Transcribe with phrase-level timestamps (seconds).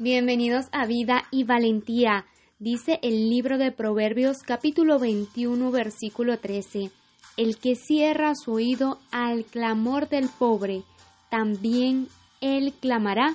[0.00, 2.24] Bienvenidos a Vida y Valentía.
[2.60, 6.92] Dice el libro de Proverbios capítulo 21 versículo 13.
[7.36, 10.84] El que cierra su oído al clamor del pobre,
[11.32, 12.06] también
[12.40, 13.34] él clamará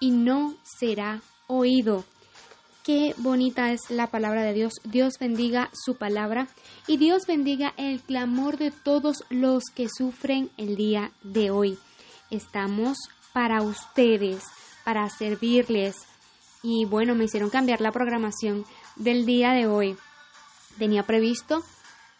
[0.00, 2.04] y no será oído.
[2.84, 4.72] Qué bonita es la palabra de Dios.
[4.82, 6.48] Dios bendiga su palabra
[6.88, 11.78] y Dios bendiga el clamor de todos los que sufren el día de hoy.
[12.32, 12.98] Estamos
[13.32, 14.42] para ustedes
[14.90, 15.94] para servirles.
[16.64, 18.64] Y bueno, me hicieron cambiar la programación
[18.96, 19.96] del día de hoy.
[20.80, 21.62] Tenía previsto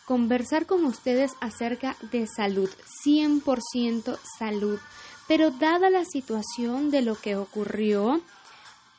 [0.05, 2.71] conversar con ustedes acerca de salud,
[3.05, 4.79] 100% salud.
[5.27, 8.21] Pero dada la situación de lo que ocurrió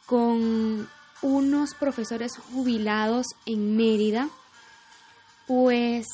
[0.06, 0.90] con
[1.22, 4.28] unos profesores jubilados en Mérida,
[5.48, 6.08] pues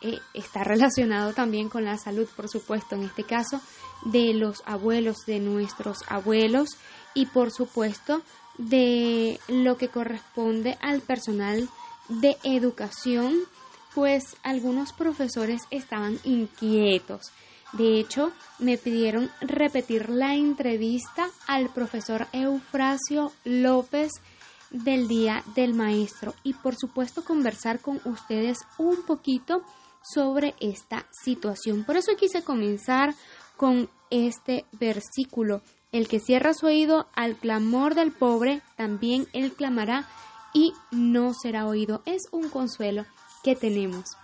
[0.00, 3.60] eh, está relacionado también con la salud, por supuesto, en este caso,
[4.04, 6.70] de los abuelos, de nuestros abuelos
[7.14, 8.22] y por supuesto
[8.58, 11.68] de lo que corresponde al personal
[12.08, 13.34] de educación,
[13.94, 17.32] pues algunos profesores estaban inquietos.
[17.72, 24.12] De hecho, me pidieron repetir la entrevista al profesor Eufrasio López
[24.70, 29.62] del Día del Maestro y por supuesto conversar con ustedes un poquito
[30.02, 31.84] sobre esta situación.
[31.84, 33.14] Por eso quise comenzar
[33.56, 35.62] con este versículo.
[35.92, 40.08] El que cierra su oído al clamor del pobre, también él clamará
[40.52, 42.02] y no será oído.
[42.06, 43.04] Es un consuelo
[43.42, 44.16] que tenemos.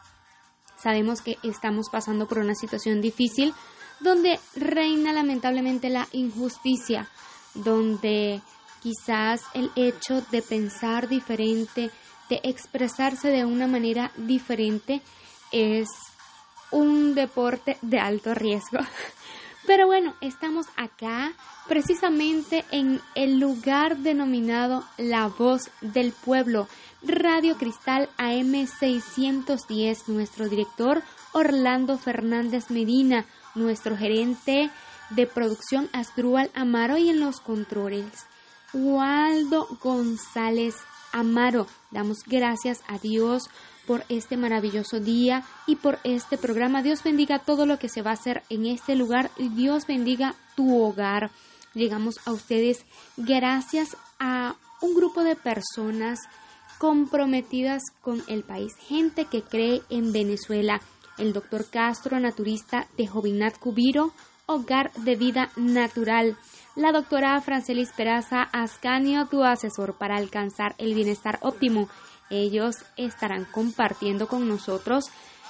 [0.76, 3.54] Sabemos que estamos pasando por una situación difícil
[4.00, 7.08] donde reina lamentablemente la injusticia,
[7.54, 8.42] donde
[8.82, 11.90] quizás el hecho de pensar diferente,
[12.28, 15.02] de expresarse de una manera diferente,
[15.52, 15.88] es
[16.70, 18.78] un deporte de alto riesgo.
[19.66, 21.34] Pero bueno, estamos acá
[21.68, 26.66] precisamente en el lugar denominado La Voz del Pueblo,
[27.04, 34.70] Radio Cristal AM610, nuestro director Orlando Fernández Medina, nuestro gerente
[35.10, 38.26] de producción Astrual Amaro y en los controles,
[38.72, 40.74] Waldo González
[41.12, 41.66] Amaro.
[41.90, 43.44] Damos gracias a Dios
[43.86, 46.82] por este maravilloso día y por este programa.
[46.82, 50.34] Dios bendiga todo lo que se va a hacer en este lugar y Dios bendiga
[50.56, 51.30] tu hogar.
[51.74, 52.84] Llegamos a ustedes
[53.16, 56.20] gracias a un grupo de personas
[56.78, 60.80] comprometidas con el país, gente que cree en Venezuela.
[61.18, 64.12] El doctor Castro, naturista de Jovinat Cubiro,
[64.46, 66.36] Hogar de Vida Natural.
[66.74, 71.88] La doctora Francelis Peraza Ascanio, tu asesor para alcanzar el bienestar óptimo
[72.32, 75.04] ellos estarán compartiendo con nosotros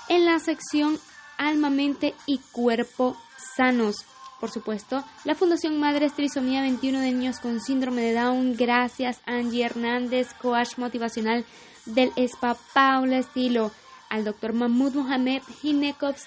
[0.09, 0.99] en la sección
[1.38, 3.16] Alma, Mente y Cuerpo
[3.56, 4.05] Sanos.
[4.41, 8.56] Por supuesto, la Fundación Madres Trisomía 21 de Niños con Síndrome de Down.
[8.56, 11.44] Gracias, Angie Hernández, coach motivacional
[11.87, 13.71] del SPA Paula Estilo.
[14.11, 15.43] Al doctor Mahmoud Mohamed,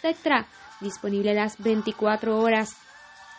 [0.01, 0.47] Tetra,
[0.79, 2.84] disponible las 24 horas.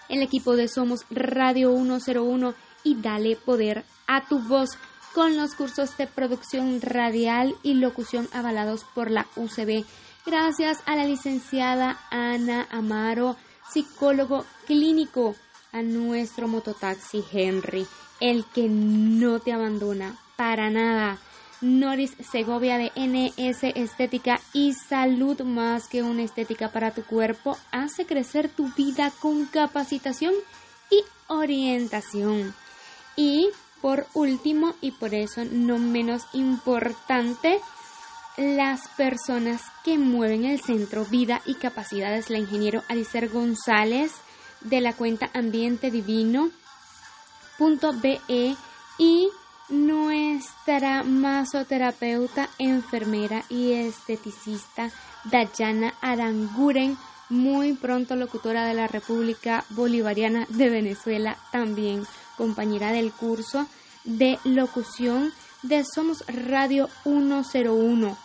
[0.09, 4.71] El equipo de Somos Radio 101 y Dale Poder a tu voz
[5.15, 9.85] con los cursos de producción radial y locución avalados por la UCB.
[10.27, 13.37] Gracias a la licenciada Ana Amaro,
[13.71, 15.35] psicólogo clínico,
[15.73, 17.87] a nuestro mototaxi Henry,
[18.21, 21.19] el que no te abandona para nada.
[21.61, 28.05] Noris Segovia de NS Estética y Salud más que una estética para tu cuerpo hace
[28.07, 30.35] crecer tu vida con capacitación
[30.91, 32.55] y orientación.
[33.17, 33.49] Y
[33.81, 37.61] por último, y por eso no menos importante,
[38.37, 44.13] las personas que mueven el centro Vida y Capacidades, la ingeniero Alicer González
[44.61, 46.51] de la cuenta Ambiente Divino
[47.59, 48.21] .be
[48.99, 49.29] y
[49.69, 54.91] nuestra masoterapeuta, enfermera y esteticista
[55.25, 56.97] Dayana Aranguren,
[57.29, 62.07] muy pronto locutora de la República Bolivariana de Venezuela también
[62.37, 63.67] compañera del curso
[64.05, 65.33] de locución
[65.63, 68.17] de Somos Radio 101.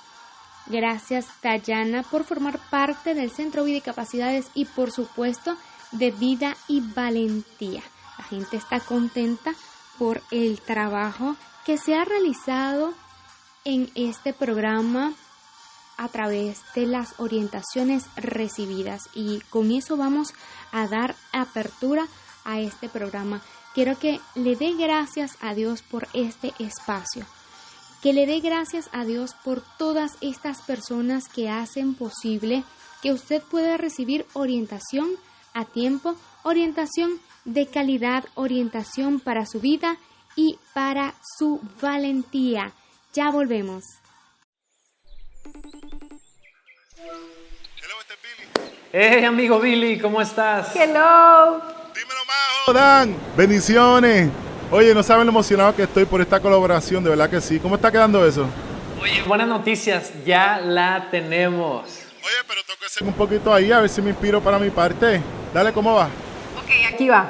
[0.68, 5.58] Gracias, Dayana, por formar parte del Centro Vida y Capacidades y, por supuesto,
[5.92, 7.82] de Vida y Valentía.
[8.20, 9.54] La gente está contenta
[10.02, 12.96] por el trabajo que se ha realizado
[13.66, 15.14] en este programa
[15.96, 19.04] a través de las orientaciones recibidas.
[19.14, 20.34] Y con eso vamos
[20.72, 22.08] a dar apertura
[22.46, 23.44] a este programa.
[23.76, 27.28] Quiero que le dé gracias a Dios por este espacio,
[28.02, 32.64] que le dé gracias a Dios por todas estas personas que hacen posible
[33.04, 35.12] que usted pueda recibir orientación
[35.54, 39.98] a tiempo, orientación de calidad, orientación para su vida
[40.36, 42.72] y para su valentía.
[43.14, 43.84] Ya volvemos.
[48.94, 50.76] Hey amigo Billy, ¿cómo estás?
[50.76, 51.62] Hello.
[51.94, 53.16] Dímelo más, Dan.
[53.38, 54.30] Bendiciones.
[54.70, 57.60] Oye, no saben lo emocionado que estoy por esta colaboración, de verdad que sí.
[57.60, 58.48] ¿Cómo está quedando eso?
[59.02, 61.84] Oye, buenas noticias, ya la tenemos.
[62.24, 64.70] Oye, pero tengo que hacer un poquito ahí a ver si me inspiro para mi
[64.70, 65.22] parte.
[65.54, 66.10] Dale, ¿cómo va?
[66.72, 67.30] Ok, aquí va.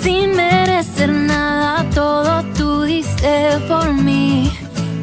[0.00, 4.50] Sin merecer nada, todo tú diste por mí.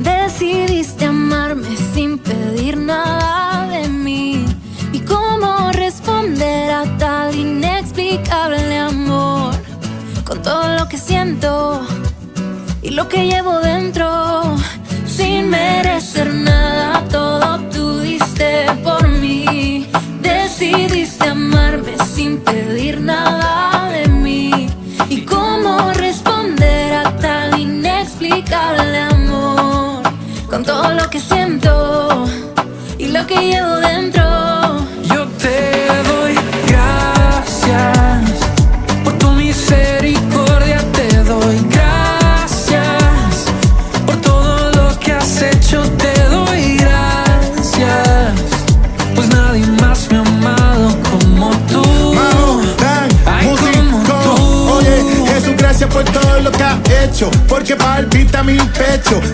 [0.02, 4.46] Decidiste amarme sin pedir nada de mí.
[4.92, 9.13] ¿Y cómo responder a tal inexplicable amor?
[10.26, 11.86] Con todo lo que siento
[12.82, 14.56] y lo que llevo dentro.
[15.06, 19.88] Sin merecer nada, todo tú diste por mí.
[20.22, 23.53] Decidiste amarme sin pedir nada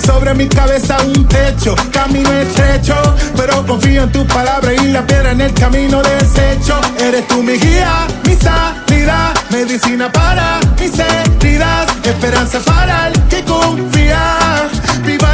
[0.05, 1.75] Sobre mi cabeza un techo.
[1.91, 2.95] Camino estrecho.
[3.35, 6.79] Pero confío en tu palabra y la piedra en el camino desecho.
[6.99, 9.33] Eres tú mi guía, mi salida.
[9.51, 11.87] Medicina para mis heridas.
[12.03, 14.69] Esperanza para el que confía.
[15.05, 15.29] Viva.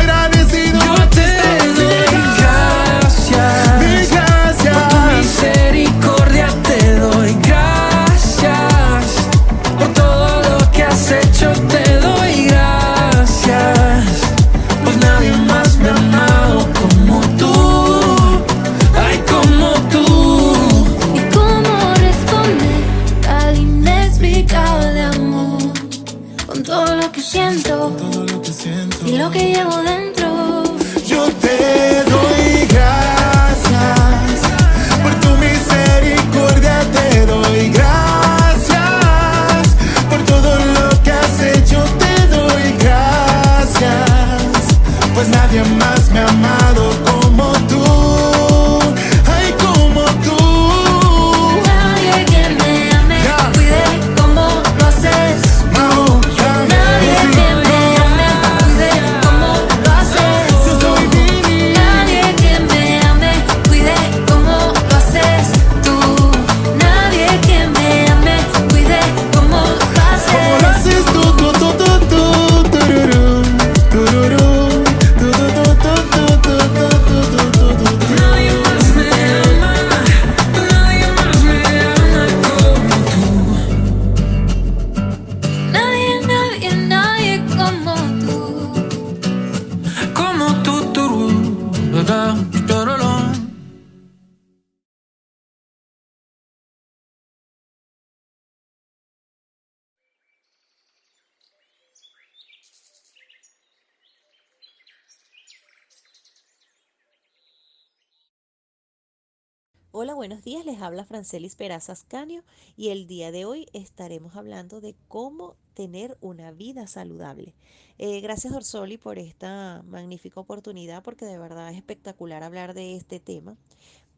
[110.66, 112.44] Les habla Francelis Peraza Ascanio
[112.76, 117.54] y el día de hoy estaremos hablando de cómo tener una vida saludable.
[118.00, 123.20] Eh, gracias Dorsoli por esta magnífica oportunidad porque de verdad es espectacular hablar de este
[123.20, 123.58] tema.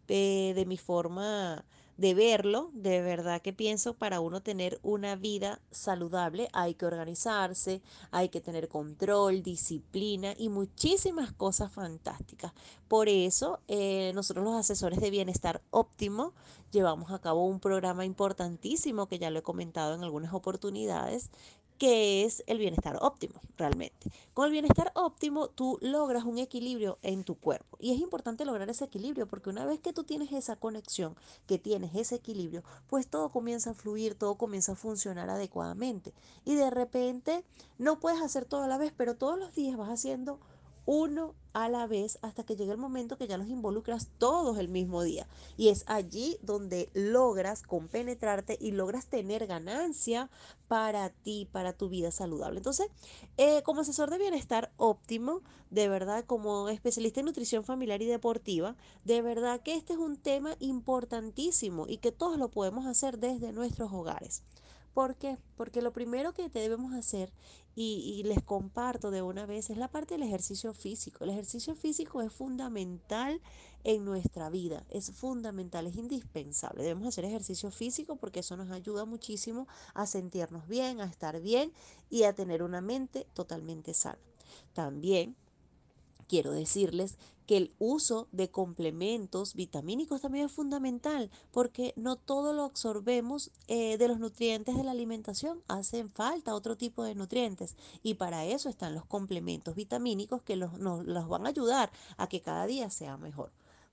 [0.07, 1.65] Eh, de mi forma
[1.97, 7.81] de verlo, de verdad que pienso para uno tener una vida saludable hay que organizarse,
[8.11, 12.53] hay que tener control, disciplina y muchísimas cosas fantásticas.
[12.87, 16.33] Por eso eh, nosotros los asesores de bienestar óptimo
[16.71, 21.31] llevamos a cabo un programa importantísimo que ya lo he comentado en algunas oportunidades
[21.77, 24.11] que es el bienestar óptimo, realmente.
[24.33, 27.77] Con el bienestar óptimo tú logras un equilibrio en tu cuerpo.
[27.79, 31.15] Y es importante lograr ese equilibrio porque una vez que tú tienes esa conexión,
[31.45, 36.13] que tienes ese equilibrio, pues todo comienza a fluir, todo comienza a funcionar adecuadamente.
[36.45, 37.43] Y de repente
[37.77, 40.39] no puedes hacer todo a la vez, pero todos los días vas haciendo
[40.87, 44.69] uno a la vez hasta que llegue el momento que ya los involucras todos el
[44.69, 45.27] mismo día.
[45.57, 50.29] Y es allí donde logras compenetrarte y logras tener ganancia
[50.69, 52.59] para ti, para tu vida saludable.
[52.59, 52.87] Entonces,
[53.35, 58.77] eh, como asesor de bienestar óptimo, de verdad, como especialista en nutrición familiar y deportiva,
[59.03, 63.51] de verdad que este es un tema importantísimo y que todos lo podemos hacer desde
[63.51, 64.41] nuestros hogares.
[64.97, 65.37] ¿Por qué?
[65.55, 67.31] Porque lo primero que debemos hacer,
[67.75, 71.23] y, y, les comparto de una vez, es la parte del ejercicio físico.
[71.23, 73.39] El ejercicio físico es fundamental
[73.83, 76.81] en nuestra vida, es fundamental, es indispensable.
[76.81, 81.71] Debemos hacer ejercicio físico porque eso nos ayuda muchísimo a sentirnos bien, a estar bien
[82.09, 84.17] y a tener una mente totalmente sana.
[84.73, 85.35] También
[86.27, 92.63] quiero decirles que el uso de complementos vitamínicos también es fundamental porque no todo lo
[92.63, 98.15] absorbemos eh, de los nutrientes de la alimentación, hacen falta otro tipo de nutrientes y
[98.15, 102.41] para eso están los complementos vitamínicos que los, nos los van a ayudar a que
[102.41, 103.51] cada día sea mejor.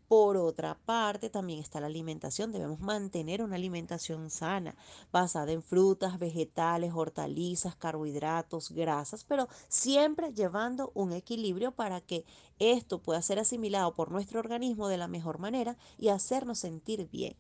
[0.09, 2.53] Por otra parte, también está la alimentación.
[2.53, 4.77] Debemos mantener una alimentación sana,
[5.13, 12.25] basada en frutas, vegetales, hortalizas, carbohidratos, grasas, pero siempre llevando un equilibrio para que
[12.59, 17.35] esto pueda ser asimilado por nuestro organismo de la mejor manera y hacernos sentir bien.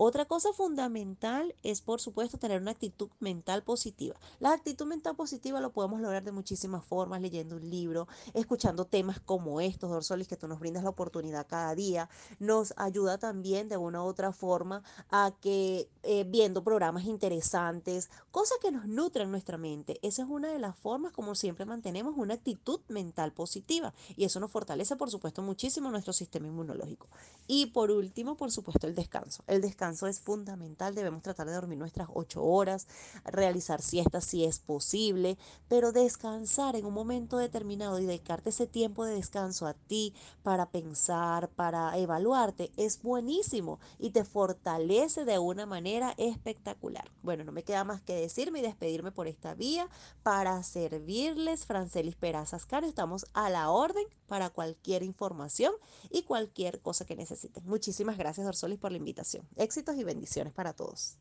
[0.00, 4.14] Otra cosa fundamental es, por supuesto, tener una actitud mental positiva.
[4.38, 9.18] La actitud mental positiva lo podemos lograr de muchísimas formas, leyendo un libro, escuchando temas
[9.18, 12.08] como estos, Dorsolis, que tú nos brindas la oportunidad cada día.
[12.38, 18.58] Nos ayuda también de una u otra forma a que eh, viendo programas interesantes, cosas
[18.62, 19.98] que nos nutren nuestra mente.
[20.02, 24.38] Esa es una de las formas como siempre mantenemos una actitud mental positiva y eso
[24.38, 27.08] nos fortalece, por supuesto, muchísimo nuestro sistema inmunológico.
[27.48, 29.42] Y por último, por supuesto, el descanso.
[29.48, 32.86] El descanso es fundamental, debemos tratar de dormir nuestras ocho horas,
[33.24, 39.04] realizar siestas si es posible, pero descansar en un momento determinado y dedicarte ese tiempo
[39.04, 45.66] de descanso a ti para pensar, para evaluarte, es buenísimo y te fortalece de una
[45.66, 47.10] manera espectacular.
[47.22, 49.88] Bueno, no me queda más que decirme y despedirme por esta vía
[50.22, 51.66] para servirles.
[51.66, 55.72] Francelis Perazas Caro, estamos a la orden para cualquier información
[56.10, 57.64] y cualquier cosa que necesiten.
[57.66, 59.48] Muchísimas gracias, Dorsolis, por la invitación.
[59.56, 61.18] Éxitos y bendiciones para todos.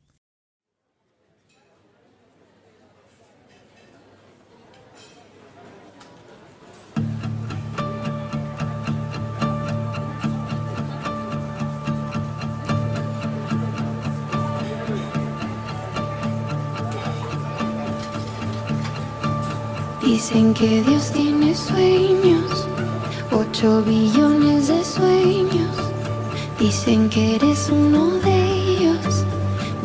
[20.08, 22.67] Dicen que Dios tiene sueños,
[23.58, 25.76] ocho billones de sueños.
[26.60, 29.26] Dicen que eres uno de ellos.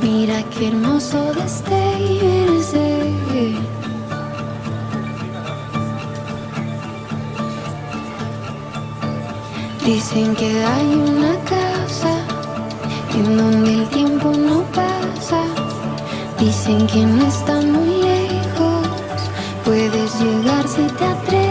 [0.03, 2.75] Mira qué hermoso destello eres
[9.87, 12.15] Dicen que hay una casa
[13.15, 15.45] en donde el tiempo no pasa.
[16.39, 18.87] Dicen que no está muy lejos.
[19.65, 21.42] Puedes llegar si te atreves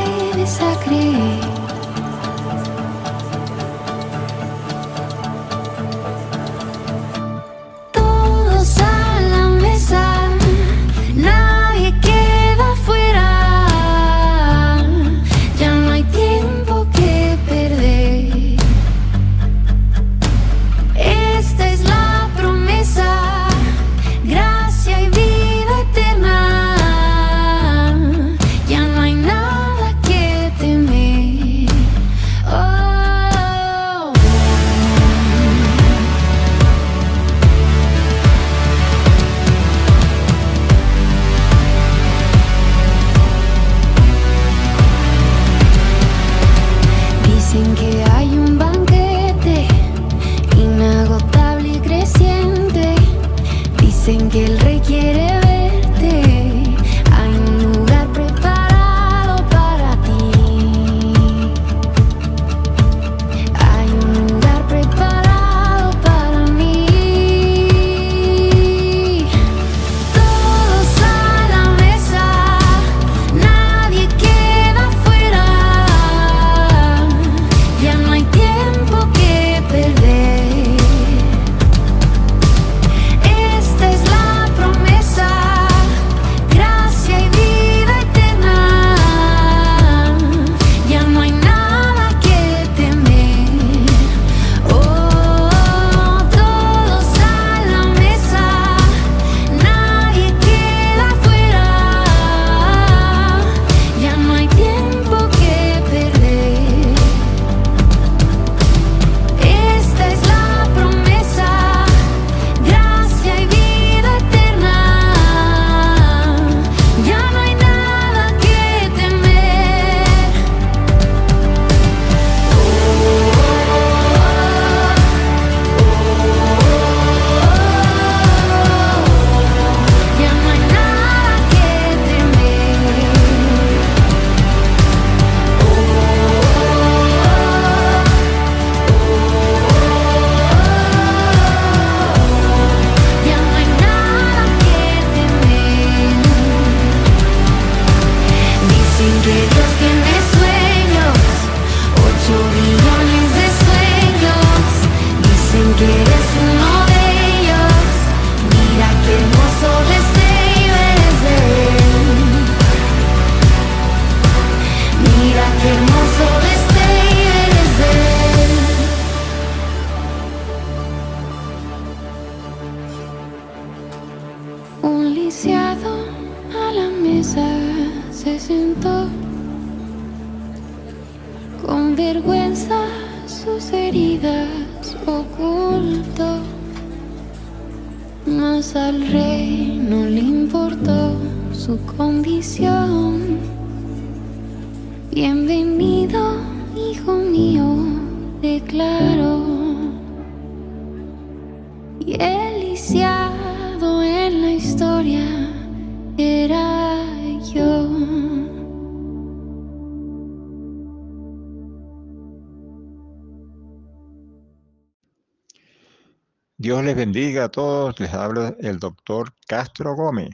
[217.41, 217.99] a todos.
[217.99, 220.29] Les habla el doctor Castro Gómez,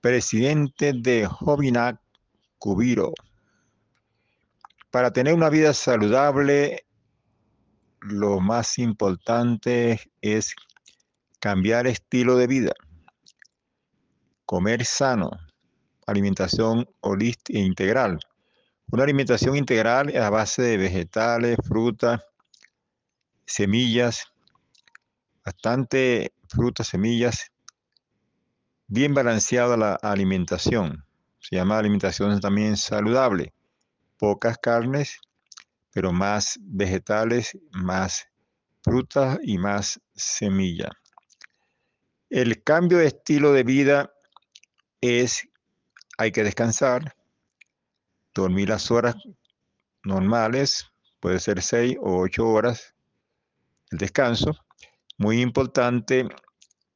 [0.00, 2.00] presidente de Jovinac
[2.58, 3.12] Cubiro.
[4.90, 6.86] Para tener una vida saludable,
[8.00, 10.54] lo más importante es
[11.40, 12.72] cambiar estilo de vida,
[14.46, 15.30] comer sano,
[16.06, 18.18] alimentación holística e integral.
[18.90, 22.22] Una alimentación integral a base de vegetales, frutas,
[23.44, 24.32] semillas,
[25.48, 27.50] bastante frutas, semillas,
[28.86, 31.06] bien balanceada la alimentación.
[31.40, 33.54] Se llama alimentación también saludable.
[34.18, 35.18] Pocas carnes,
[35.94, 38.28] pero más vegetales, más
[38.82, 40.90] frutas y más semilla.
[42.28, 44.12] El cambio de estilo de vida
[45.00, 45.48] es,
[46.18, 47.16] hay que descansar,
[48.34, 49.14] dormir las horas
[50.02, 52.94] normales, puede ser seis o ocho horas
[53.90, 54.67] el descanso
[55.18, 56.28] muy importante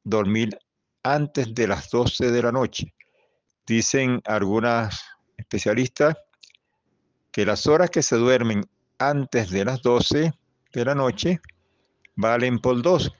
[0.03, 0.57] dormir
[1.03, 2.93] antes de las 12 de la noche.
[3.67, 5.03] Dicen algunas
[5.37, 6.15] especialistas
[7.31, 8.65] que las horas que se duermen
[8.97, 10.33] antes de las 12
[10.73, 11.41] de la noche
[12.15, 13.11] valen por dos.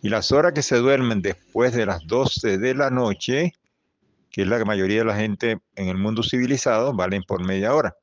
[0.00, 3.52] Y las horas que se duermen después de las 12 de la noche,
[4.30, 7.94] que es la mayoría de la gente en el mundo civilizado, valen por media hora.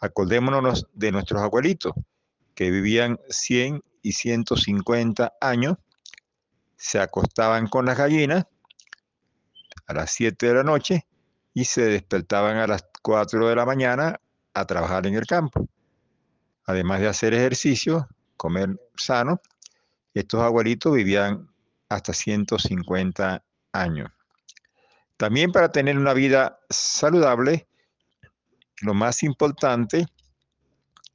[0.00, 1.92] Acordémonos de nuestros abuelitos,
[2.54, 5.78] que vivían 100 y 150 años,
[6.76, 8.46] se acostaban con las gallinas
[9.88, 11.06] a las 7 de la noche
[11.52, 14.20] y se despertaban a las 4 de la mañana
[14.54, 15.68] a trabajar en el campo.
[16.66, 19.40] Además de hacer ejercicio, comer sano,
[20.14, 21.50] estos abuelitos vivían
[21.88, 23.42] hasta 150
[23.72, 24.08] años.
[25.16, 27.66] También para tener una vida saludable,
[28.82, 30.06] lo más importante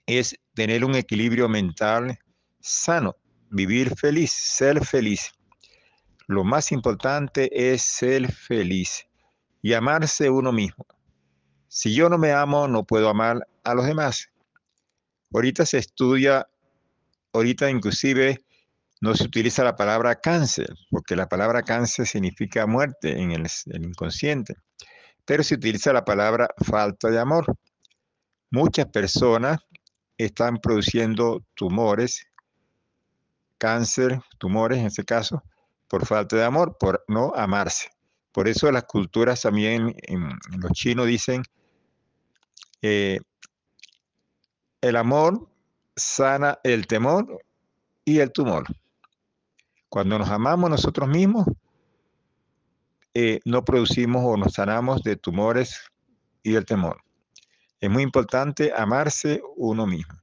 [0.05, 2.19] es tener un equilibrio mental
[2.61, 3.15] sano,
[3.49, 5.31] vivir feliz, ser feliz.
[6.27, 9.05] Lo más importante es ser feliz
[9.61, 10.85] y amarse uno mismo.
[11.67, 14.29] Si yo no me amo, no puedo amar a los demás.
[15.33, 16.47] Ahorita se estudia,
[17.33, 18.43] ahorita inclusive
[19.01, 23.85] no se utiliza la palabra cáncer, porque la palabra cáncer significa muerte en el, el
[23.85, 24.55] inconsciente,
[25.25, 27.45] pero se utiliza la palabra falta de amor.
[28.51, 29.59] Muchas personas
[30.17, 32.27] están produciendo tumores
[33.61, 35.43] cáncer, tumores en este caso,
[35.87, 37.89] por falta de amor, por no amarse.
[38.31, 41.43] Por eso las culturas también, en, los chinos dicen,
[42.81, 43.19] eh,
[44.81, 45.47] el amor
[45.95, 47.37] sana el temor
[48.03, 48.65] y el tumor.
[49.89, 51.45] Cuando nos amamos nosotros mismos,
[53.13, 55.81] eh, no producimos o nos sanamos de tumores
[56.41, 57.03] y del temor.
[57.79, 60.15] Es muy importante amarse uno mismo.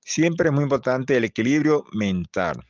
[0.00, 2.64] Siempre es muy importante el equilibrio mental.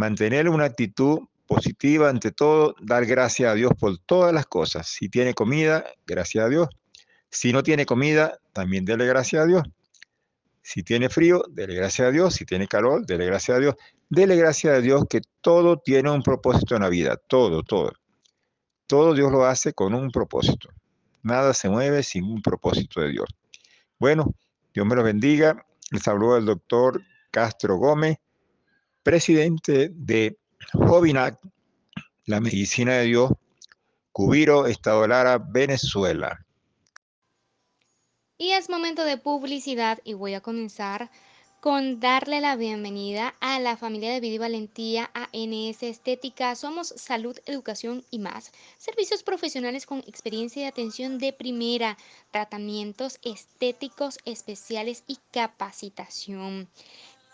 [0.00, 4.88] Mantener una actitud positiva ante todo, dar gracias a Dios por todas las cosas.
[4.88, 6.70] Si tiene comida, gracias a Dios.
[7.28, 9.62] Si no tiene comida, también dele gracias a Dios.
[10.62, 12.32] Si tiene frío, dele gracias a Dios.
[12.32, 13.74] Si tiene calor, dele gracias a Dios.
[14.08, 17.18] Dele gracias a Dios que todo tiene un propósito en la vida.
[17.26, 17.92] Todo, todo.
[18.86, 20.70] Todo Dios lo hace con un propósito.
[21.22, 23.28] Nada se mueve sin un propósito de Dios.
[23.98, 24.34] Bueno,
[24.72, 25.62] Dios me lo bendiga.
[25.90, 28.16] Les habló el doctor Castro Gómez
[29.02, 30.36] presidente de
[30.72, 31.38] Jovinac,
[32.26, 33.32] la medicina de Dios,
[34.12, 36.44] Cubiro, Estado Lara, Venezuela.
[38.38, 41.10] Y es momento de publicidad y voy a comenzar
[41.60, 46.54] con darle la bienvenida a la familia de Vida Valentía ANS Estética.
[46.54, 48.50] Somos salud, educación y más.
[48.78, 51.98] Servicios profesionales con experiencia y atención de primera,
[52.30, 56.66] tratamientos estéticos especiales y capacitación.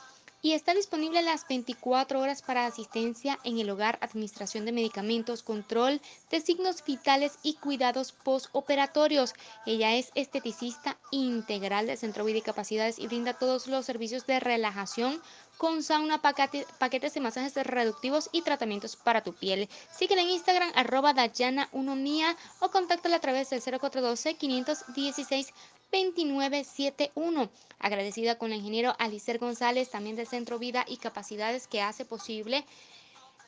[0.42, 6.00] y está disponible las 24 horas para asistencia en el hogar, administración de medicamentos, control
[6.30, 9.34] de signos vitales y cuidados postoperatorios.
[9.66, 15.22] Ella es esteticista integral del Centro y Capacidades y brinda todos los servicios de relajación
[15.58, 19.68] con sauna, paquetes de masajes reductivos y tratamientos para tu piel.
[19.96, 25.52] Síguela en Instagram arroba Dayana Unomía o contáctala a través del 0412 516
[25.92, 27.50] 2971.
[27.78, 32.64] Agradecida con el ingeniero Alicer González, también del Centro Vida y Capacidades, que hace posible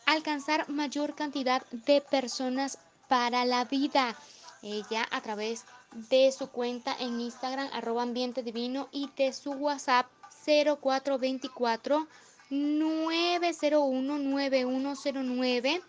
[0.07, 2.79] alcanzar mayor cantidad de personas
[3.09, 4.17] para la vida.
[4.63, 5.65] Ella a través
[6.11, 10.07] de su cuenta en Instagram, arroba ambiente divino y de su WhatsApp
[10.45, 12.07] 0424
[12.51, 15.83] 901 9109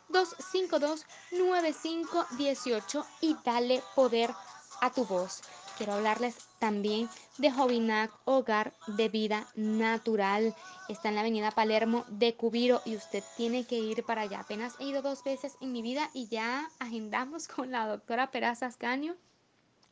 [0.09, 4.31] 252 9518 y dale poder
[4.81, 5.41] a tu voz.
[5.75, 10.53] Quiero hablarles también de Jovinac Hogar de Vida Natural.
[10.87, 14.41] Está en la avenida Palermo de Cubiro y usted tiene que ir para allá.
[14.41, 18.67] Apenas he ido dos veces en mi vida y ya agendamos con la doctora Peraza
[18.67, 19.15] Ascanio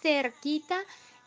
[0.02, 0.80] Cerquita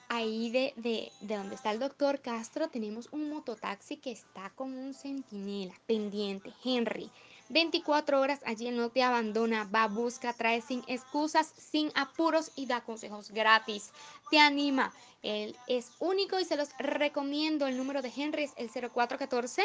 [0.08, 4.76] ahí de, de, de, donde está el doctor Castro tenemos un mototaxi que está con
[4.76, 7.11] un centinela pendiente, Henry.
[7.48, 12.80] 24 horas allí no te abandona, va, busca, trae sin excusas, sin apuros y da
[12.82, 13.90] consejos gratis.
[14.30, 14.92] Te anima.
[15.22, 17.66] Él es único y se los recomiendo.
[17.66, 19.62] El número de Henry es el 0414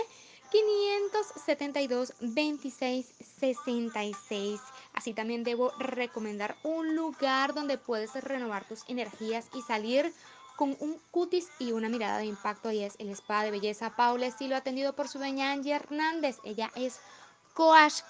[0.51, 4.59] 572 2666.
[4.93, 10.11] Así también debo recomendar un lugar donde puedes renovar tus energías y salir
[10.55, 14.25] con un cutis y una mirada de impacto y es el spa de belleza Paula
[14.25, 16.37] Estilo atendido por su dueña Angie Hernández.
[16.43, 16.99] Ella es
[17.53, 18.01] coach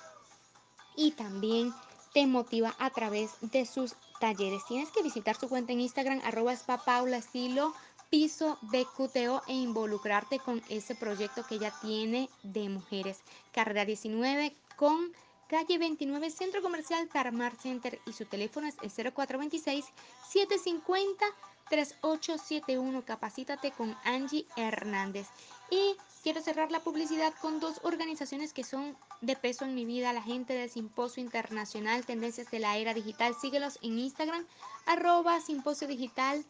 [0.95, 1.73] y también
[2.13, 4.63] te motiva a través de sus talleres.
[4.65, 7.73] Tienes que visitar su cuenta en Instagram, arroba Paula Estilo,
[8.10, 13.20] piso BQTO e involucrarte con ese proyecto que ella tiene de mujeres.
[13.52, 15.12] Carrera 19 con
[15.48, 19.86] calle 29, Centro Comercial Tarmar Center y su teléfono es el 0426
[20.30, 21.26] 750
[21.70, 23.06] 3871.
[23.06, 25.28] Capacítate con Angie Hernández.
[25.70, 30.13] Y quiero cerrar la publicidad con dos organizaciones que son de peso en mi vida.
[30.13, 33.36] La gente del Simposio Internacional Tendencias de la Era Digital.
[33.39, 34.46] Síguelos en Instagram,
[34.86, 36.46] arroba Simposio Digital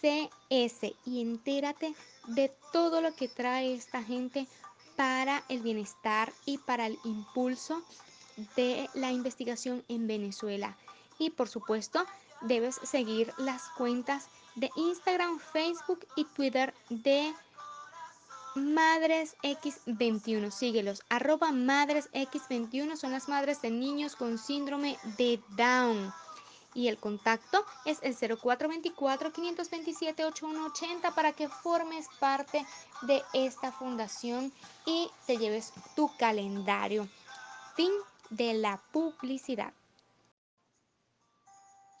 [0.00, 1.94] CS y entérate
[2.28, 4.46] de todo lo que trae esta gente
[4.96, 7.82] para el bienestar y para el impulso
[8.56, 10.76] de la investigación en Venezuela.
[11.18, 12.04] Y por supuesto,
[12.42, 17.32] debes seguir las cuentas de Instagram, Facebook y Twitter de
[18.54, 20.50] Madres X21.
[20.50, 21.02] Síguelos.
[21.08, 26.12] Arroba Madres X21 son las madres de niños con síndrome de Down.
[26.78, 32.64] Y el contacto es el 0424-527-8180 para que formes parte
[33.02, 34.52] de esta fundación
[34.86, 37.08] y te lleves tu calendario.
[37.74, 37.90] Fin
[38.30, 39.72] de la publicidad.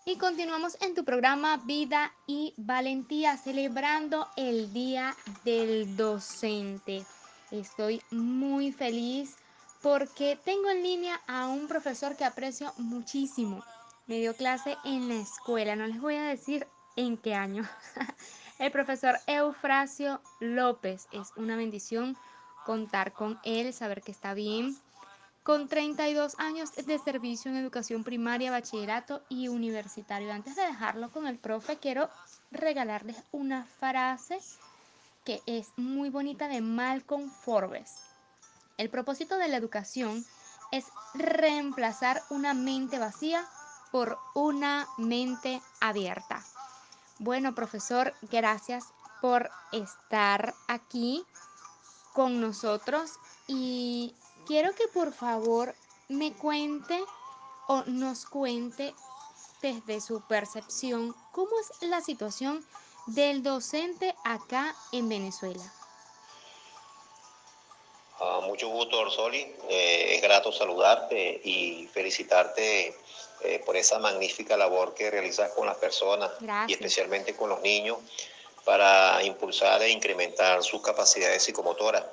[0.06, 7.04] Y continuamos en tu programa Vida y Valentía, celebrando el Día del Docente.
[7.50, 9.34] Estoy muy feliz
[9.82, 13.64] porque tengo en línea a un profesor que aprecio muchísimo.
[14.08, 16.66] Me dio clase en la escuela, no les voy a decir
[16.96, 17.68] en qué año.
[18.58, 21.06] El profesor Eufrasio López.
[21.12, 22.16] Es una bendición
[22.64, 24.76] contar con él, saber que está bien
[25.42, 30.32] con 32 años de servicio en educación primaria, bachillerato y universitario.
[30.32, 32.08] Antes de dejarlo con el profe, quiero
[32.50, 34.38] regalarles una frase
[35.24, 37.94] que es muy bonita de Malcolm Forbes.
[38.78, 40.24] El propósito de la educación
[40.70, 43.46] es reemplazar una mente vacía
[43.90, 46.44] por una mente abierta.
[47.18, 48.84] Bueno, profesor, gracias
[49.20, 51.24] por estar aquí
[52.12, 53.12] con nosotros
[53.46, 54.14] y
[54.46, 55.74] quiero que por favor
[56.08, 57.02] me cuente
[57.66, 58.94] o nos cuente
[59.60, 62.64] desde su percepción cómo es la situación
[63.06, 65.72] del docente acá en Venezuela.
[68.20, 69.54] Uh, mucho gusto, Orsoli.
[69.68, 72.96] Eh, es grato saludarte y felicitarte
[73.42, 76.70] eh, por esa magnífica labor que realizas con las personas Gracias.
[76.70, 77.98] y especialmente con los niños
[78.64, 82.04] para impulsar e incrementar sus capacidades psicomotoras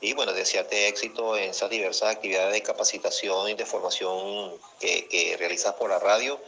[0.00, 5.36] y bueno, desearte éxito en esas diversas actividades de capacitación y de formación que, que,
[5.36, 6.40] realizas por la radio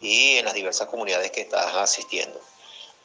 [0.00, 2.40] y en las diversas comunidades que estás asistiendo.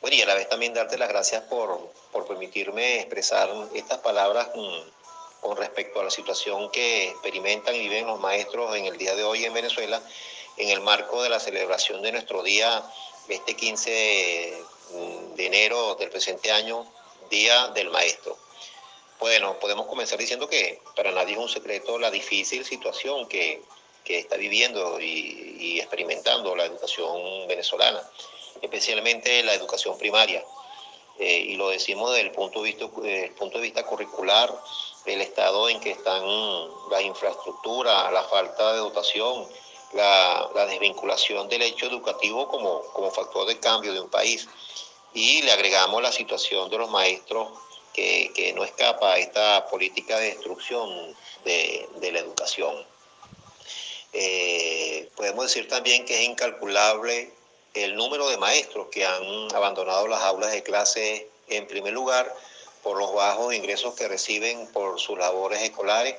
[0.01, 4.49] Bueno, y a la vez también darte las gracias por, por permitirme expresar estas palabras
[4.55, 4.89] mmm,
[5.41, 9.23] con respecto a la situación que experimentan y viven los maestros en el día de
[9.23, 10.01] hoy en Venezuela,
[10.61, 12.83] en el marco de la celebración de nuestro día,
[13.27, 14.63] este 15 de,
[15.35, 16.85] de enero del presente año,
[17.29, 18.37] Día del Maestro.
[19.19, 23.61] Bueno, podemos comenzar diciendo que para nadie es un secreto la difícil situación que,
[24.03, 28.01] que está viviendo y, experimentando la educación venezolana,
[28.61, 30.43] especialmente la educación primaria.
[31.19, 34.53] Eh, y lo decimos desde el punto, de vista, desde el punto de vista curricular,
[35.05, 36.23] el estado en que están
[36.89, 39.47] la infraestructura, la falta de dotación,
[39.93, 44.47] la, la desvinculación del hecho educativo como, como factor de cambio de un país.
[45.13, 47.49] Y le agregamos la situación de los maestros
[47.93, 52.85] que, que, no escapa a esta política de destrucción de, de la educación.
[54.13, 57.33] Eh, podemos decir también que es incalculable
[57.73, 62.33] el número de maestros que han abandonado las aulas de clase en primer lugar
[62.83, 66.15] por los bajos ingresos que reciben por sus labores escolares,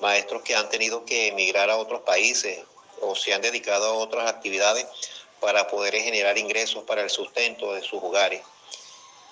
[0.00, 2.60] maestros que han tenido que emigrar a otros países
[3.00, 4.86] o se han dedicado a otras actividades
[5.40, 8.42] para poder generar ingresos para el sustento de sus hogares.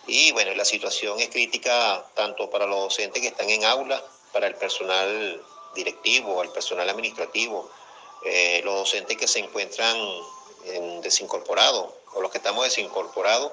[0.06, 4.46] Y bueno, la situación es crítica tanto para los docentes que están en aulas, para
[4.46, 5.42] el personal
[5.74, 7.70] directivo, el personal administrativo,
[8.24, 9.96] eh, los docentes que se encuentran
[10.66, 13.52] en desincorporados o los que estamos desincorporados.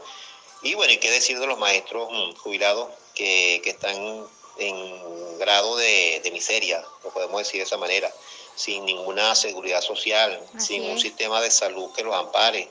[0.62, 5.76] Y bueno, y qué decir de los maestros mmm, jubilados que, que, están en grado
[5.76, 8.12] de, miseria, lo podemos decir de esa manera,
[8.56, 10.90] sin ninguna seguridad social, Así sin es.
[10.90, 12.70] un sistema de salud que los ampare,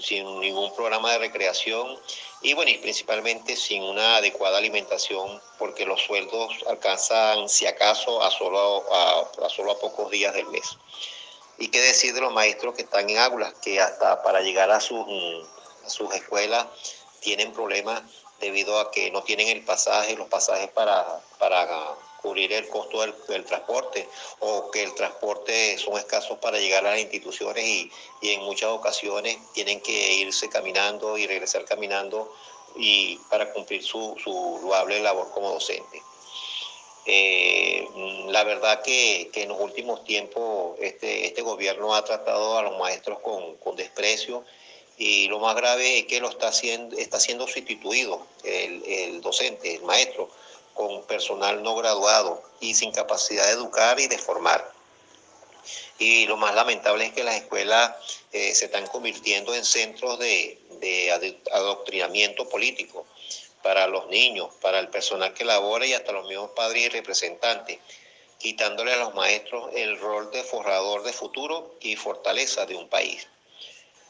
[0.00, 1.98] sin ningún programa de recreación
[2.40, 8.30] y bueno, y principalmente sin una adecuada alimentación porque los sueldos alcanzan si acaso a
[8.30, 10.76] solo a, a solo a pocos días del mes.
[11.58, 14.80] Y qué decir de los maestros que están en aulas, que hasta para llegar a
[14.80, 15.06] sus,
[15.84, 16.66] a sus escuelas
[17.20, 18.02] tienen problemas
[18.40, 23.14] debido a que no tienen el pasaje, los pasajes para, para cubrir el costo del,
[23.28, 24.08] del, transporte
[24.40, 28.70] o que el transporte son escasos para llegar a las instituciones y, y, en muchas
[28.70, 32.32] ocasiones tienen que irse caminando y regresar caminando
[32.76, 36.02] y para cumplir su, su loable labor como docente.
[37.04, 37.88] Eh,
[38.28, 42.78] la verdad que, que, en los últimos tiempos este, este gobierno ha tratado a los
[42.78, 44.44] maestros con, con desprecio
[44.98, 49.74] y lo más grave es que lo está siendo, está siendo sustituido el, el docente,
[49.74, 50.28] el maestro,
[50.74, 54.72] con personal no graduado y sin capacidad de educar y de formar.
[55.98, 57.92] Y lo más lamentable es que las escuelas
[58.32, 63.06] eh, se están convirtiendo en centros de, de, adoctrinamiento político
[63.62, 67.78] para los niños, para el personal que labora y hasta los mismos padres y representantes,
[68.38, 73.28] quitándole a los maestros el rol de forrador de futuro y fortaleza de un país.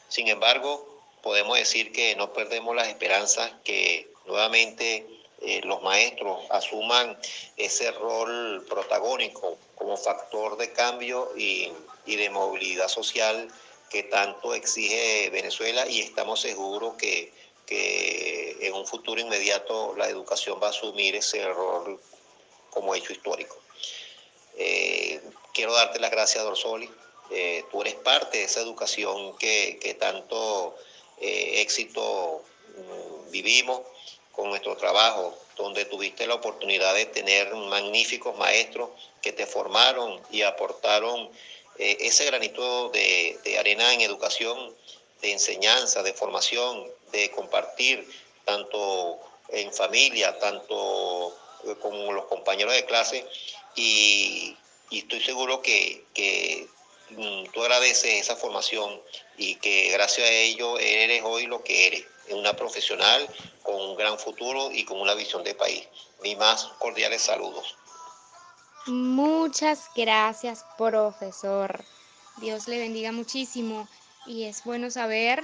[0.09, 5.05] Sin embargo, podemos decir que no perdemos las esperanzas que nuevamente
[5.45, 7.17] eh, los maestros asuman
[7.57, 11.69] ese rol protagónico como factor de cambio y,
[12.05, 13.49] de movilidad social
[13.89, 17.33] que tanto exige Venezuela y estamos seguros que,
[17.65, 21.99] que en un futuro inmediato la educación va a asumir ese rol
[22.69, 23.57] como hecho histórico.
[24.55, 25.21] Eh,
[25.53, 26.89] quiero darte las gracias, Dorsoli.
[27.31, 30.77] Eh, tú eres parte de esa educación que, que tanto
[31.19, 32.43] éxito
[32.77, 33.81] mm, vivimos
[34.33, 38.89] con nuestro trabajo, donde tuviste la oportunidad de tener magníficos maestros
[39.21, 41.29] que te formaron y aportaron
[41.77, 44.75] ese granito de, arena en educación,
[45.21, 48.07] de enseñanza, de formación, de compartir,
[48.45, 49.19] tanto
[49.49, 51.35] en familia, tanto
[51.81, 53.25] con los compañeros de clase,
[53.75, 54.55] y,
[54.91, 56.67] estoy seguro que,
[57.09, 59.01] mm, tú agradeces esa formación
[59.37, 63.27] y que gracias a ello eres hoy lo que eres, una profesional
[63.63, 65.87] con un gran futuro y con una visión de país.
[66.21, 67.75] Mis más cordiales saludos.
[68.87, 71.83] Muchas gracias, profesor.
[72.37, 73.87] Dios le bendiga muchísimo
[74.25, 75.43] y es bueno saber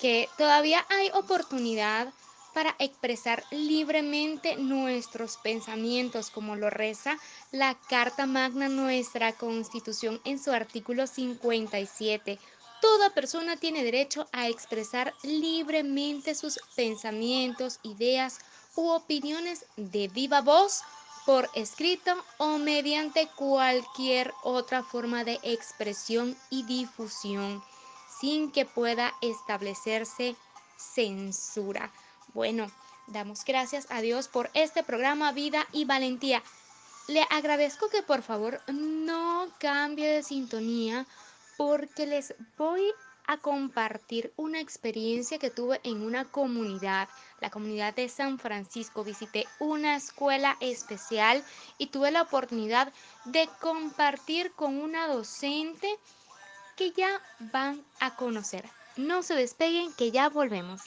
[0.00, 2.08] que todavía hay oportunidad
[2.54, 7.18] para expresar libremente nuestros pensamientos, como lo reza
[7.52, 12.38] la Carta Magna, nuestra Constitución, en su artículo 57.
[12.80, 18.38] Toda persona tiene derecho a expresar libremente sus pensamientos, ideas
[18.76, 20.82] u opiniones de viva voz,
[21.28, 27.62] por escrito o mediante cualquier otra forma de expresión y difusión,
[28.18, 30.36] sin que pueda establecerse
[30.78, 31.92] censura.
[32.32, 32.70] Bueno,
[33.08, 36.42] damos gracias a Dios por este programa Vida y Valentía.
[37.08, 41.06] Le agradezco que por favor no cambie de sintonía
[41.58, 42.82] porque les voy
[43.26, 47.08] a compartir una experiencia que tuve en una comunidad,
[47.42, 49.04] la comunidad de San Francisco.
[49.04, 51.44] Visité una escuela especial
[51.76, 52.90] y tuve la oportunidad
[53.26, 55.88] de compartir con una docente
[56.76, 57.20] que ya
[57.52, 58.64] van a conocer.
[58.96, 60.80] No se despeguen que ya volvemos.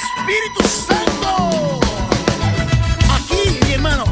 [0.00, 1.80] Espíritu Santo!
[3.16, 4.04] Aquí, mi hermano,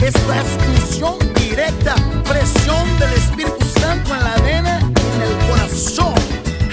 [0.00, 1.94] esta es función directa,
[2.24, 6.14] presión del Espíritu Santo en la vena en el corazón.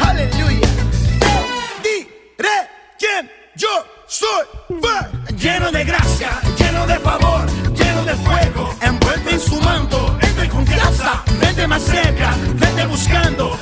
[0.01, 0.67] ¡Aleluya!
[1.83, 2.57] diré
[2.99, 3.69] quién yo
[4.07, 4.45] soy.
[5.37, 11.23] Lleno de gracia, lleno de favor, lleno de fuego, envuelto en su manto, entre confianza,
[11.39, 13.57] vente más cerca, vente buscando,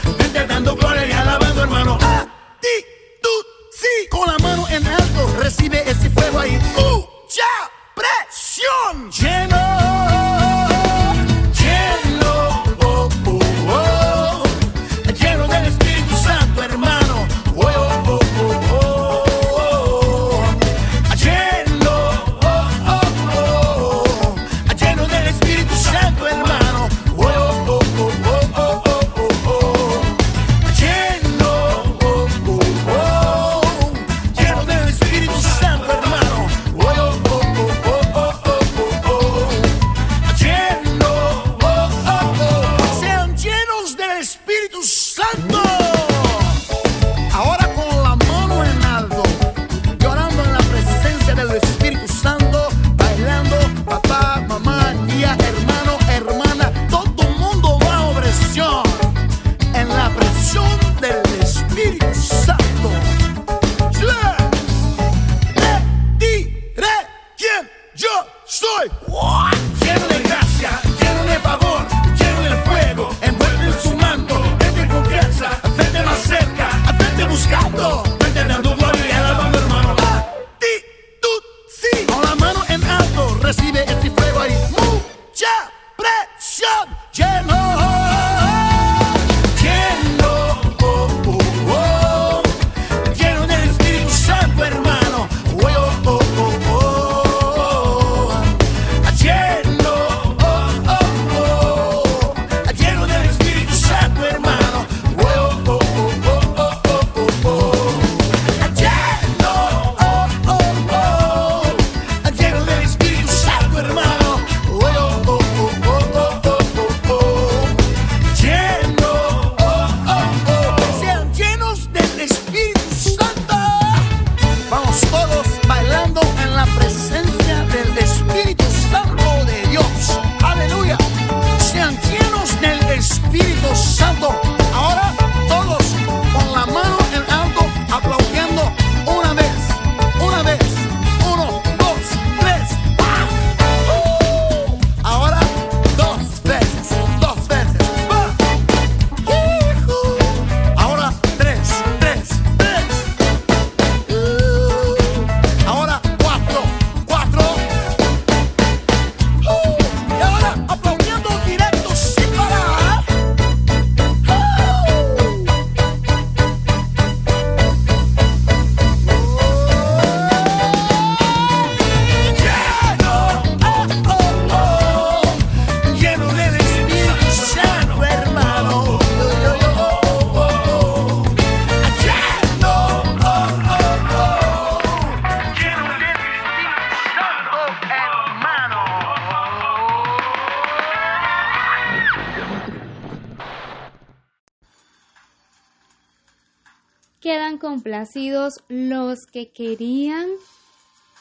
[199.31, 200.29] que querían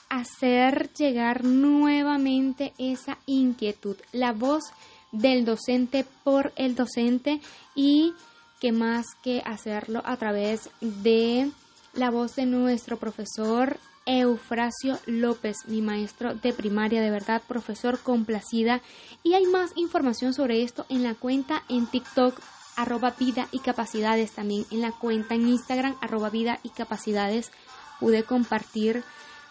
[0.08, 4.64] hacer llegar nuevamente esa inquietud, la voz
[5.12, 7.40] del docente por el docente
[7.74, 8.14] y
[8.60, 11.50] que más que hacerlo a través de
[11.94, 18.80] la voz de nuestro profesor Eufrasio López, mi maestro de primaria, de verdad, profesor complacida.
[19.22, 22.40] Y hay más información sobre esto en la cuenta en TikTok,
[22.76, 27.52] arroba vida y capacidades, también en la cuenta en Instagram, arroba vida y capacidades.
[28.00, 29.02] Pude compartir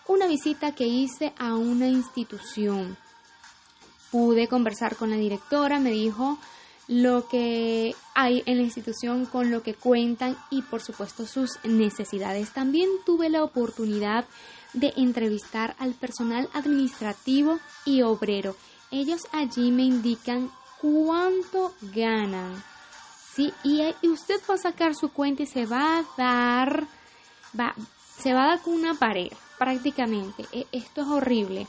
[0.07, 2.97] una visita que hice a una institución.
[4.11, 6.37] Pude conversar con la directora, me dijo
[6.87, 12.53] lo que hay en la institución, con lo que cuentan y por supuesto sus necesidades.
[12.53, 14.25] También tuve la oportunidad
[14.73, 18.55] de entrevistar al personal administrativo y obrero.
[18.91, 20.49] Ellos allí me indican
[20.81, 22.63] cuánto ganan.
[23.33, 26.87] Sí, y, usted va a sacar su cuenta y se va a dar,
[27.59, 27.75] va,
[28.17, 30.45] se va a dar con una pared prácticamente.
[30.51, 31.67] E, esto es horrible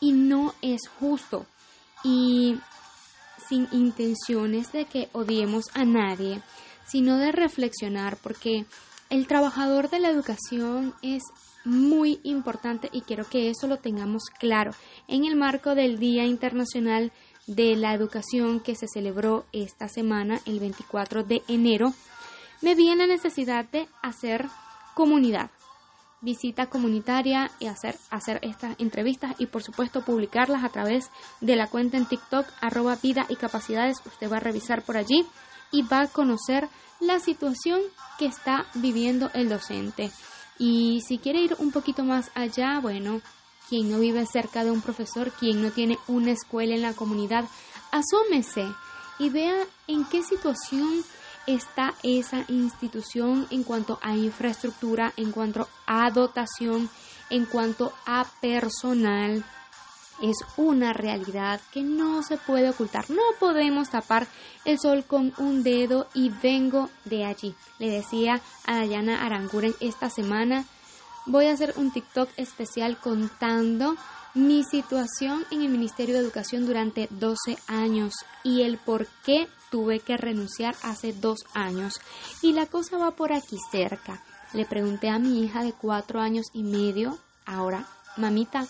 [0.00, 1.46] y no es justo.
[2.04, 2.58] Y
[3.48, 6.42] sin intenciones de que odiemos a nadie,
[6.86, 8.66] sino de reflexionar, porque
[9.10, 11.22] el trabajador de la educación es
[11.64, 14.70] muy importante y quiero que eso lo tengamos claro
[15.08, 17.12] en el marco del Día Internacional
[17.46, 21.92] de la Educación que se celebró esta semana, el 24 de enero,
[22.62, 24.46] me vi en la necesidad de hacer
[24.94, 25.50] comunidad,
[26.20, 31.10] visita comunitaria y hacer, hacer estas entrevistas y por supuesto publicarlas a través
[31.40, 33.98] de la cuenta en TikTok arroba vida y capacidades.
[34.04, 35.26] Usted va a revisar por allí
[35.70, 36.68] y va a conocer
[37.00, 37.80] la situación
[38.18, 40.10] que está viviendo el docente.
[40.58, 43.20] Y si quiere ir un poquito más allá, bueno,
[43.68, 47.44] quien no vive cerca de un profesor, quien no tiene una escuela en la comunidad,
[47.90, 48.64] asómese
[49.18, 49.56] y vea
[49.86, 51.04] en qué situación
[51.46, 56.88] está esa institución en cuanto a infraestructura, en cuanto a dotación,
[57.30, 59.44] en cuanto a personal.
[60.22, 63.10] Es una realidad que no se puede ocultar.
[63.10, 64.26] No podemos tapar
[64.64, 67.54] el sol con un dedo y vengo de allí.
[67.78, 70.64] Le decía a Dayana Aranguren esta semana,
[71.26, 73.96] voy a hacer un TikTok especial contando
[74.32, 80.00] mi situación en el Ministerio de Educación durante 12 años y el por qué tuve
[80.00, 82.00] que renunciar hace dos años.
[82.42, 84.22] Y la cosa va por aquí cerca.
[84.52, 87.86] Le pregunté a mi hija de cuatro años y medio, ahora,
[88.16, 88.66] mamita,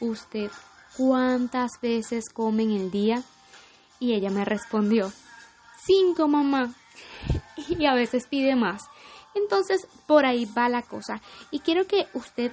[0.00, 0.50] ¿usted
[0.96, 3.22] cuántas veces come en el día?
[3.98, 5.12] Y ella me respondió,
[5.84, 6.74] cinco, mamá.
[7.68, 8.84] Y a veces pide más.
[9.34, 11.20] Entonces, por ahí va la cosa.
[11.50, 12.52] Y quiero que usted,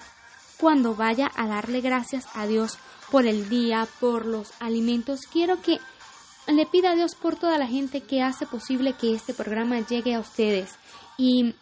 [0.58, 2.78] cuando vaya a darle gracias a Dios
[3.12, 5.80] por el día, por los alimentos, quiero que
[6.48, 10.14] le pida a Dios por toda la gente que hace posible que este programa llegue
[10.14, 10.76] a ustedes.
[11.18, 11.56] Y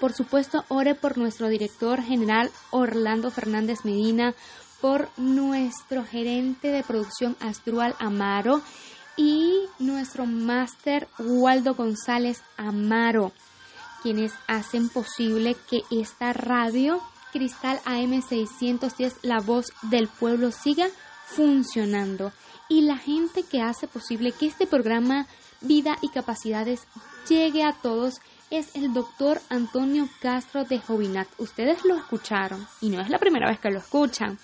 [0.00, 4.34] por supuesto, ore por nuestro director general Orlando Fernández Medina,
[4.80, 8.60] por nuestro gerente de producción Astrual Amaro
[9.16, 13.32] y nuestro máster Waldo González Amaro,
[14.02, 17.00] quienes hacen posible que esta radio
[17.32, 20.88] Cristal AM610, la voz del pueblo, siga
[21.26, 22.32] funcionando
[22.68, 25.26] y la gente que hace posible que este programa
[25.60, 26.86] Vida y Capacidades
[27.28, 31.28] llegue a todos es el doctor Antonio Castro de Jovinat.
[31.38, 34.38] Ustedes lo escucharon y no es la primera vez que lo escuchan.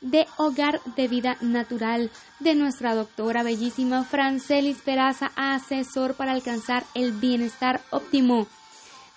[0.00, 7.12] De Hogar de Vida Natural de nuestra doctora bellísima Francelis Peraza, asesor para alcanzar el
[7.12, 8.46] bienestar óptimo.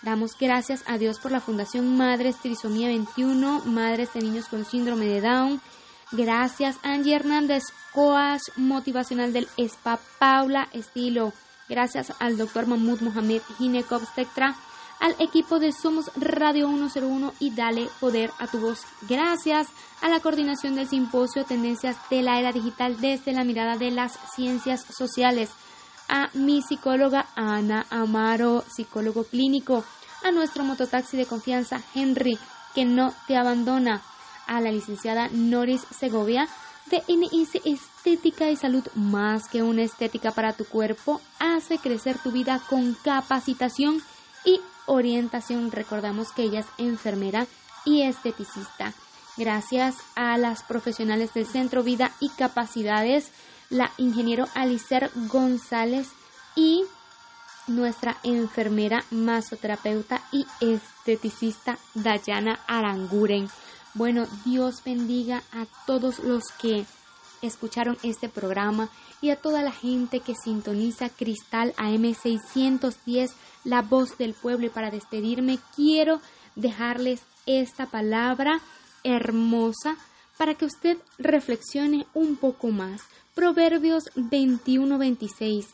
[0.02, 5.06] Damos gracias a Dios por la Fundación Madres Trisomía 21, Madres de Niños con Síndrome
[5.06, 5.62] de Down,
[6.12, 11.34] Gracias Angie Hernández, coach motivacional del SPA Paula Estilo.
[11.68, 14.56] Gracias al doctor Mahmoud Mohamed Ginecov Obstetra,
[15.00, 18.82] al equipo de Somos Radio 101 y Dale Poder a tu Voz.
[19.08, 19.68] Gracias
[20.02, 24.18] a la coordinación del simposio Tendencias de la Era Digital desde la mirada de las
[24.36, 25.52] ciencias sociales.
[26.08, 29.84] A mi psicóloga Ana Amaro, psicólogo clínico.
[30.24, 32.38] A nuestro mototaxi de confianza Henry,
[32.74, 34.02] que no te abandona
[34.50, 36.50] a la licenciada Noris Segovia
[36.88, 42.32] de NIC Estética y Salud más que una estética para tu cuerpo, hace crecer tu
[42.32, 44.02] vida con capacitación
[44.44, 45.72] y orientación.
[45.72, 47.46] Recordamos que ella es enfermera
[47.86, 48.94] y esteticista.
[49.38, 53.32] Gracias a las profesionales del Centro Vida y Capacidades,
[53.70, 56.10] la ingeniero Alicer González
[56.56, 56.84] y
[57.68, 63.48] nuestra enfermera masoterapeuta y esteticista Dayana Aranguren.
[63.94, 66.86] Bueno, Dios bendiga a todos los que
[67.42, 68.90] escucharon este programa
[69.22, 73.32] y a toda la gente que sintoniza Cristal AM610,
[73.64, 74.68] la voz del pueblo.
[74.68, 76.22] Y para despedirme, quiero
[76.56, 78.62] dejarles esta palabra
[79.04, 79.98] hermosa
[80.38, 83.02] para que usted reflexione un poco más.
[83.34, 85.66] Proverbios 21-26.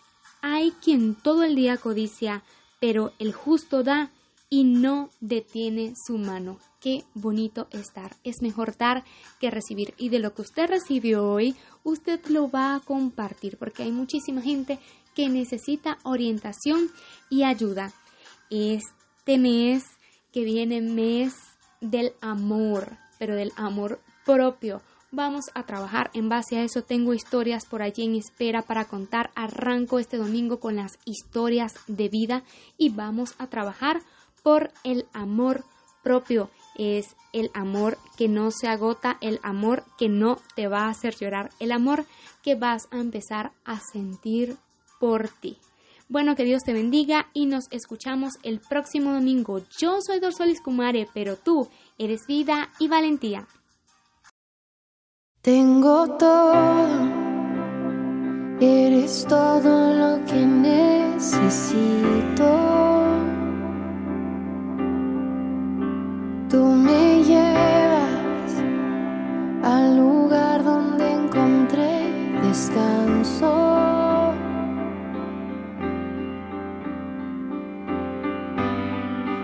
[0.41, 2.43] Hay quien todo el día codicia,
[2.79, 4.09] pero el justo da
[4.49, 6.59] y no detiene su mano.
[6.79, 8.15] Qué bonito estar.
[8.23, 9.03] Es mejor dar
[9.39, 9.93] que recibir.
[9.97, 14.41] Y de lo que usted recibió hoy, usted lo va a compartir porque hay muchísima
[14.41, 14.79] gente
[15.15, 16.89] que necesita orientación
[17.29, 17.93] y ayuda.
[18.49, 19.83] Este mes
[20.31, 21.33] que viene, mes
[21.81, 24.81] del amor, pero del amor propio.
[25.11, 26.81] Vamos a trabajar en base a eso.
[26.81, 29.31] Tengo historias por allí en espera para contar.
[29.33, 32.43] Arranco este domingo con las historias de vida
[32.77, 34.01] y vamos a trabajar
[34.43, 35.63] por el amor
[36.03, 36.49] propio.
[36.77, 41.15] Es el amor que no se agota, el amor que no te va a hacer
[41.15, 42.05] llorar, el amor
[42.43, 44.57] que vas a empezar a sentir
[44.99, 45.57] por ti.
[46.07, 49.61] Bueno, que Dios te bendiga y nos escuchamos el próximo domingo.
[49.79, 51.67] Yo soy Dorsolis Kumare, pero tú
[51.97, 53.47] eres vida y valentía.
[55.41, 57.09] Tengo todo,
[58.59, 62.15] eres todo lo que necesito.
[66.55, 68.63] Tú me llevas
[69.61, 72.09] al lugar donde encontré
[72.43, 74.31] descanso.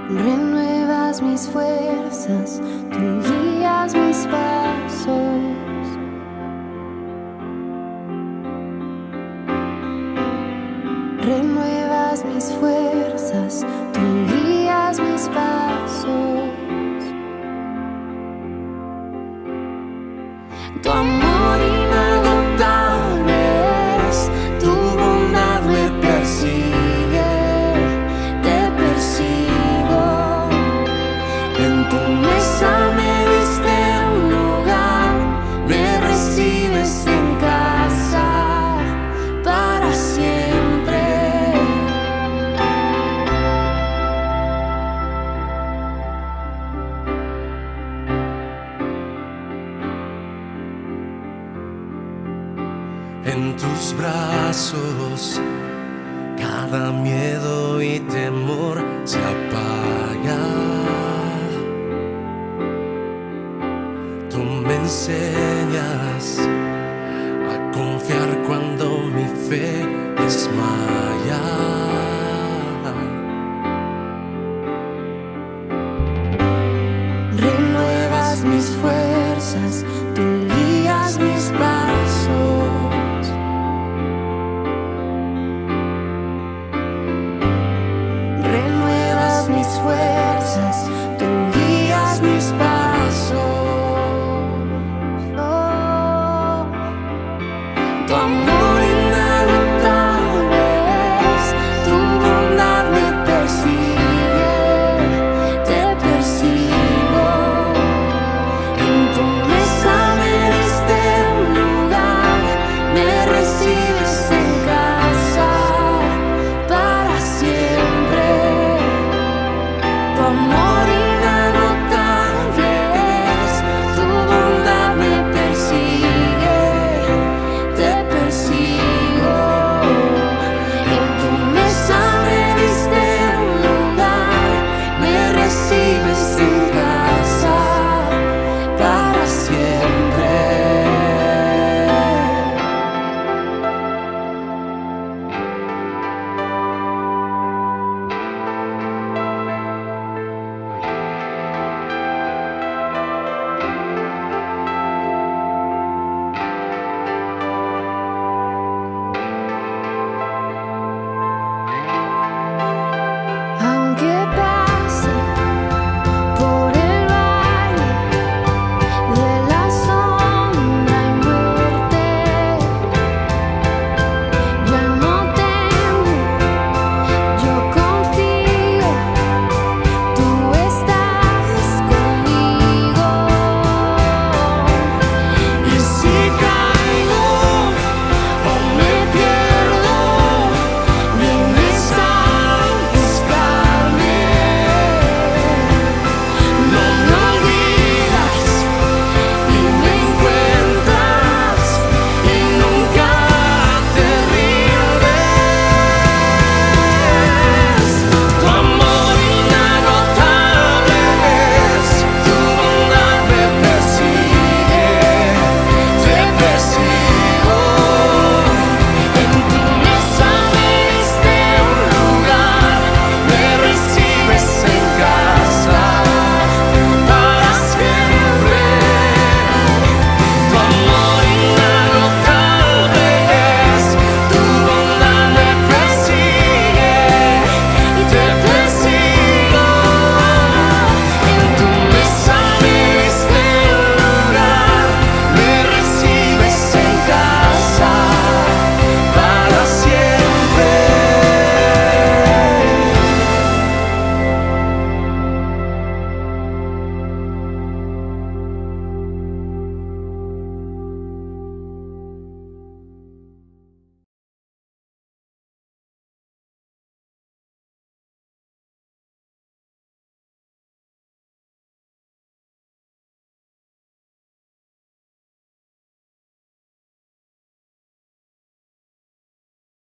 [0.07, 5.11] Renuevas mis fuerzas, tú guías mis pasos.
[11.19, 13.99] Renuevas mis fuerzas, tú
[14.33, 15.60] guías mis pasos.